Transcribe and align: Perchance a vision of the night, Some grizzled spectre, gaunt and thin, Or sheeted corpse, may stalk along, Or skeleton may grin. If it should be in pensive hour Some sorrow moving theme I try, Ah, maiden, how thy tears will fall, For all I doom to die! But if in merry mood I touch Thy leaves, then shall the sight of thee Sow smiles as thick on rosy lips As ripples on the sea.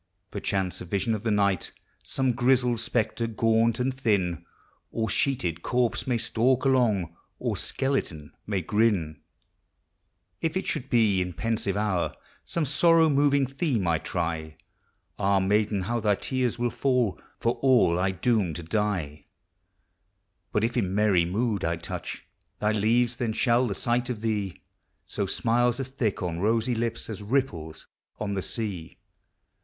Perchance 0.31 0.81
a 0.81 0.85
vision 0.85 1.13
of 1.13 1.21
the 1.21 1.29
night, 1.29 1.71
Some 2.01 2.31
grizzled 2.33 2.79
spectre, 2.79 3.27
gaunt 3.27 3.79
and 3.79 3.93
thin, 3.93 4.43
Or 4.91 5.07
sheeted 5.07 5.61
corpse, 5.61 6.07
may 6.07 6.17
stalk 6.17 6.65
along, 6.65 7.15
Or 7.37 7.55
skeleton 7.55 8.31
may 8.47 8.61
grin. 8.63 9.21
If 10.41 10.57
it 10.57 10.65
should 10.65 10.89
be 10.89 11.21
in 11.21 11.33
pensive 11.33 11.77
hour 11.77 12.15
Some 12.43 12.65
sorrow 12.65 13.09
moving 13.09 13.45
theme 13.45 13.87
I 13.87 13.99
try, 13.99 14.57
Ah, 15.19 15.39
maiden, 15.39 15.83
how 15.83 15.99
thy 15.99 16.15
tears 16.15 16.57
will 16.57 16.71
fall, 16.71 17.21
For 17.37 17.59
all 17.61 17.99
I 17.99 18.09
doom 18.09 18.55
to 18.55 18.63
die! 18.63 19.25
But 20.51 20.63
if 20.63 20.75
in 20.75 20.95
merry 20.95 21.25
mood 21.25 21.63
I 21.63 21.75
touch 21.75 22.25
Thy 22.59 22.71
leaves, 22.71 23.17
then 23.17 23.33
shall 23.33 23.67
the 23.67 23.75
sight 23.75 24.09
of 24.09 24.21
thee 24.21 24.63
Sow 25.05 25.27
smiles 25.27 25.79
as 25.79 25.89
thick 25.89 26.23
on 26.23 26.39
rosy 26.39 26.73
lips 26.73 27.07
As 27.07 27.21
ripples 27.21 27.85
on 28.19 28.33
the 28.33 28.41
sea. 28.41 28.97